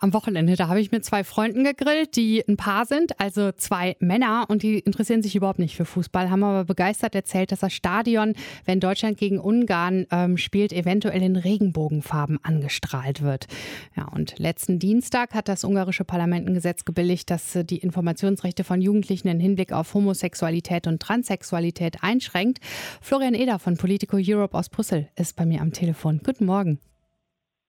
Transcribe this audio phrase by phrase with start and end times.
[0.00, 3.96] Am Wochenende, da habe ich mit zwei Freunden gegrillt, die ein Paar sind, also zwei
[3.98, 7.72] Männer und die interessieren sich überhaupt nicht für Fußball, haben aber begeistert erzählt, dass das
[7.72, 8.34] Stadion,
[8.64, 13.48] wenn Deutschland gegen Ungarn ähm, spielt, eventuell in Regenbogenfarben angestrahlt wird.
[13.96, 18.62] Ja, und letzten Dienstag hat das ungarische Parlament ein Gesetz gebilligt, das äh, die Informationsrechte
[18.62, 22.60] von Jugendlichen im Hinblick auf Homosexualität und Transsexualität einschränkt.
[23.00, 26.20] Florian Eder von Politico Europe aus Brüssel ist bei mir am Telefon.
[26.24, 26.78] Guten Morgen.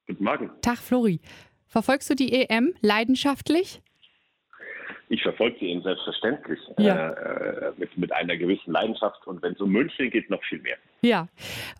[0.09, 0.49] Guten Morgen.
[0.61, 1.21] Tag, Flori.
[1.69, 3.81] Verfolgst du die EM leidenschaftlich?
[5.11, 7.11] Ich verfolge sie eben selbstverständlich Ja.
[7.11, 10.77] äh, mit, mit einer gewissen Leidenschaft und wenn es um München geht, noch viel mehr.
[11.01, 11.27] Ja.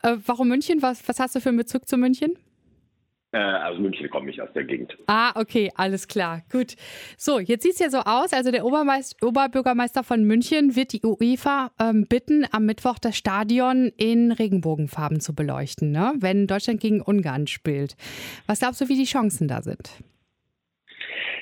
[0.04, 0.82] Äh, warum München?
[0.82, 2.38] Was, was hast du für einen Bezug zu München?
[3.32, 4.98] Äh, aus München komme ich aus der Gegend.
[5.06, 6.42] Ah, okay, alles klar.
[6.52, 6.76] Gut.
[7.16, 8.34] So, jetzt sieht es ja so aus.
[8.34, 13.92] Also der Obermeist Oberbürgermeister von München wird die UEFA ähm, bitten, am Mittwoch das Stadion
[13.98, 16.14] in Regenbogenfarben zu beleuchten, ne?
[16.18, 17.96] wenn Deutschland gegen Ungarn spielt.
[18.48, 20.02] Was glaubst du, wie die Chancen da sind?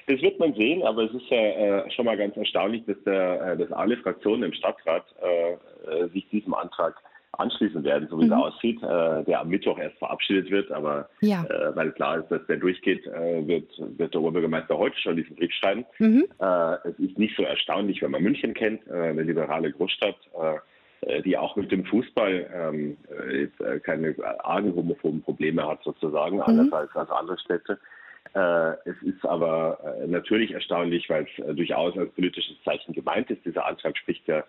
[0.07, 3.41] Das wird man sehen, aber es ist ja äh, schon mal ganz erstaunlich, dass, der,
[3.41, 6.95] äh, dass alle Fraktionen im Stadtrat äh, äh, sich diesem Antrag
[7.39, 8.31] anschließen werden, so wie Mhm.
[8.33, 10.71] es aussieht, äh, der am Mittwoch erst verabschiedet wird.
[10.71, 11.43] Aber Ja.
[11.45, 15.35] äh, weil klar ist, dass der durchgeht, äh, wird, wird der Oberbürgermeister heute schon diesen
[15.35, 15.85] Brief schreiben.
[15.99, 16.25] Mhm.
[16.39, 20.17] Äh, es ist nicht so erstaunlich, wenn man München kennt, äh, eine liberale Großstadt,
[21.01, 22.97] äh, die auch mit dem Fußball ähm,
[23.29, 27.77] äh, jetzt, keine argen homophoben Probleme hat sozusagen, anders als, als andere Städte.
[28.33, 33.29] Äh, es ist aber äh, natürlich erstaunlich, weil es äh, durchaus als politisches Zeichen gemeint
[33.31, 33.45] ist.
[33.45, 34.43] Dieser Antrag spricht ja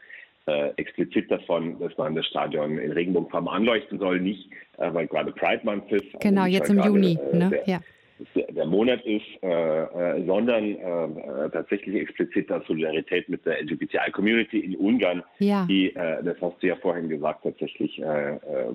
[0.49, 5.33] äh, explizit davon, dass man das Stadion in Regenbogenfarben anleuchten soll, nicht äh, weil gerade
[5.33, 6.05] Pride Month ist.
[6.15, 7.19] also Genau, nicht, jetzt im gerade, Juni.
[7.33, 7.51] äh, Ne?
[7.51, 7.81] der, Ja.
[8.51, 14.75] der, Monat ist, äh, äh, sondern äh, tatsächlich explizit aus Solidarität mit der LGBTI-Community in
[14.77, 15.67] Ungarn, Ja.
[15.69, 17.99] die, das hast du ja vorhin gesagt, tatsächlich,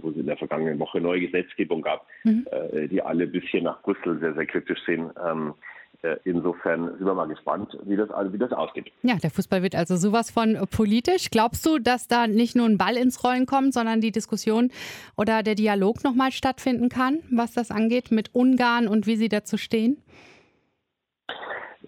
[0.02, 2.46] wo es in der vergangenen Woche neue Gesetzgebung gab, Mhm.
[2.90, 5.10] die alle bis hier nach Brüssel sehr, sehr kritisch sehen.
[5.30, 5.83] Ähm, äh,
[6.25, 8.91] insofern sind wir mal gespannt, wie das, wie das ausgeht.
[9.03, 11.30] Ja, der Fußball wird also sowas von politisch.
[11.31, 14.72] Glaubst du, dass da nicht nur ein Ball ins Rollen kommt, sondern die Diskussion
[15.18, 19.58] oder der Dialog nochmal stattfinden kann, was das angeht mit Ungarn und wie sie dazu
[19.58, 19.97] stehen?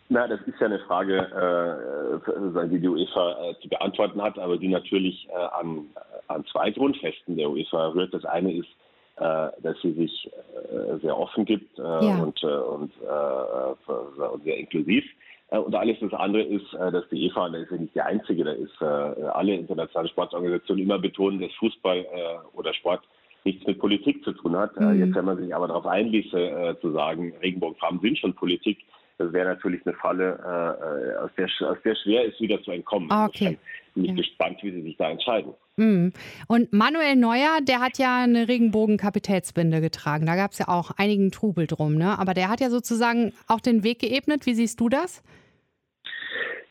[0.08, 4.58] Na, das ist ja eine Frage, äh, die die UEFA äh, zu beantworten hat, aber
[4.58, 5.88] die natürlich äh, an,
[6.28, 8.14] an zwei Grundfesten der UEFA rührt.
[8.14, 8.85] Das eine ist, äh,
[9.18, 10.30] dass sie sich
[10.72, 12.22] äh, sehr offen gibt äh, Ja.
[12.22, 15.06] und, äh, und, äh, und sehr inklusiv.
[15.52, 18.02] Äh, und alles das andere ist, äh, dass die EFA, da ist ja nicht die
[18.02, 23.04] einzige, da ist äh, alle internationalen Sportorganisationen immer betonen, dass Fußball äh, oder Sport
[23.46, 24.76] nichts mit Politik zu tun hat.
[24.78, 25.00] Äh, Mhm.
[25.00, 28.80] Jetzt, wenn man sich aber darauf einließe, äh, zu sagen, Regenbogenfarben sind schon Politik,
[29.18, 33.10] das wäre natürlich eine Falle, äh, aus, der, aus der schwer ist, wieder zu entkommen.
[33.12, 33.58] Ah, okay.
[33.58, 33.60] Insofern
[33.96, 34.16] bin ich Ja.
[34.18, 35.54] gespannt, wie sie sich da entscheiden.
[35.78, 36.14] Mhm.
[36.48, 40.26] Und Manuel Neuer, der hat ja eine Regenbogen-Kapitätsbinde getragen.
[40.26, 42.18] Da gab es ja auch einigen Trubel drum, ne?
[42.20, 44.46] Aber der hat ja sozusagen auch den Weg geebnet.
[44.46, 45.24] Wie siehst du das?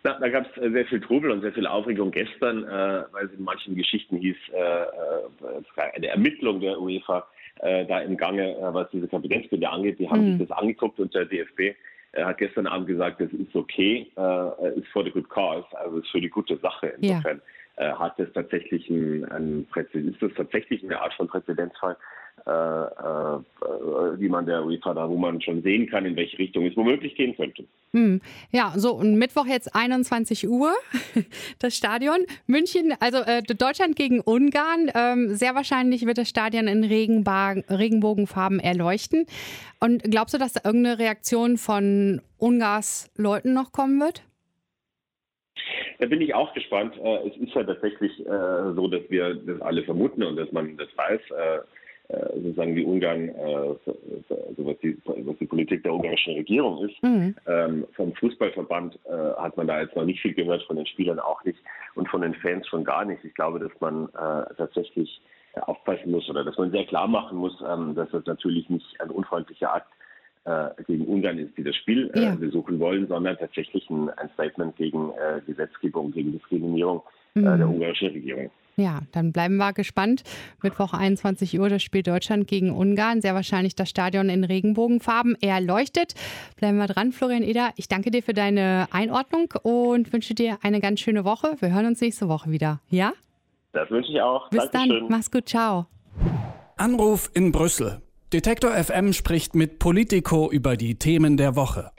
[0.03, 3.33] Na, da gab es sehr viel Trubel und sehr viel Aufregung gestern, äh, weil es
[3.33, 7.27] in manchen Geschichten hieß, äh, äh, eine Ermittlung der UEFA
[7.61, 9.99] äh, da im Gange, äh, was diese Kapitänsbinde angeht.
[9.99, 10.39] Die haben Mhm.
[10.39, 11.75] sich das angeguckt und der DFB
[12.15, 15.99] äh, hat gestern Abend gesagt, das ist okay, äh, ist for the good cause, also
[15.99, 16.95] ist für die gute Sache.
[17.01, 17.17] Ja.
[17.17, 17.41] Insofern
[17.77, 21.97] äh, hat das tatsächlich ein, ein ist das tatsächlich eine Art von Präzedenzfall,
[22.47, 26.39] äh, äh, äh, wie man der UEFA da, wo man schon sehen kann, in welche
[26.39, 27.65] Richtung es womöglich gehen könnte.
[27.93, 28.21] Hm.
[28.53, 30.75] Ja, so und Mittwoch jetzt 21 Uhr,
[31.61, 32.19] das Stadion.
[32.47, 34.91] München, also äh, Deutschland gegen Ungarn.
[34.95, 39.25] Ähm, sehr wahrscheinlich wird das Stadion in Regenbogenfarben erleuchten.
[39.81, 44.23] Und glaubst du, dass da irgendeine Reaktion von Ungars Leuten noch kommen wird?
[45.99, 46.95] Da bin ich auch gespannt.
[47.03, 50.77] Äh, Es ist ja tatsächlich äh, so, dass wir das alle vermuten und dass man
[50.77, 51.21] das weiß.
[52.09, 53.97] Äh, sozusagen wie Ungarn, äh, so-
[54.29, 57.03] so- also was die, was die Politik der ungarischen Regierung ist.
[57.03, 57.35] Mhm.
[57.47, 59.11] Ähm, vom Fußballverband äh,
[59.41, 61.59] hat man da jetzt noch nicht viel gehört, von den Spielern auch nicht
[61.95, 63.25] und von den Fans schon gar nicht.
[63.25, 65.19] Ich glaube, dass man äh, tatsächlich
[65.63, 69.09] aufpassen muss oder dass man sehr klar machen muss, ähm, dass das natürlich nicht ein
[69.09, 69.89] unfreundlicher Akt
[70.45, 72.35] äh, gegen Ungarn ist, die das Spiel Ja.
[72.35, 75.11] besuchen wollen, sondern tatsächlich ein, ein Statement gegen
[75.47, 77.03] Gesetzgebung, gegen Diskriminierung
[77.37, 77.45] Mhm.
[77.45, 78.51] der ungarischen Regierung.
[78.77, 80.23] Ja, dann bleiben wir gespannt.
[80.63, 83.21] Mittwoch 21 Uhr das Spiel Deutschland gegen Ungarn.
[83.21, 86.15] Sehr wahrscheinlich das Stadion in Regenbogenfarben erleuchtet.
[86.57, 87.71] Bleiben wir dran, Florian Eder.
[87.77, 91.57] Ich danke dir für deine Einordnung und wünsche dir eine ganz schöne Woche.
[91.61, 92.81] Wir hören uns nächste Woche wieder.
[92.89, 93.13] Ja?
[93.73, 94.49] Das wünsche ich auch.
[94.51, 95.01] Bis Dankeschön.
[95.01, 95.09] dann.
[95.09, 95.49] Mach's gut.
[95.49, 95.87] Ciao.
[96.77, 98.03] Anruf in Brüssel.
[98.33, 101.93] Detektor FM spricht mit Politico über die Themen der Woche.